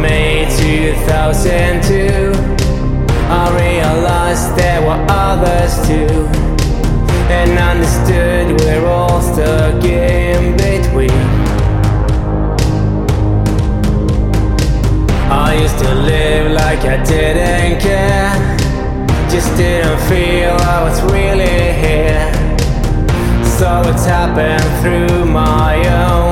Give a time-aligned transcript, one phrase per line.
[0.00, 2.54] May 2002
[3.28, 6.28] I realized there were others too.
[7.32, 11.10] And understood we're all stuck in between.
[15.30, 18.56] I used to live like I didn't care.
[19.30, 22.30] Just didn't feel I was really here.
[23.58, 26.23] Saw what's happened through my own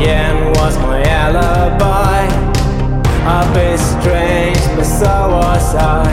[0.00, 2.24] Alien was my alibi.
[3.26, 6.08] A bit strange, but so was I.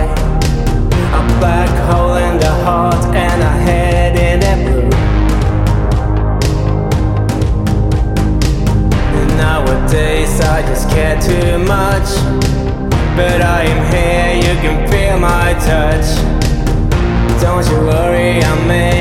[1.20, 4.90] A black hole in the heart and a head in the blue.
[9.18, 12.10] And nowadays I just care too much.
[13.16, 16.08] But I am here, you can feel my touch.
[17.42, 18.97] Don't you worry, I'm alien.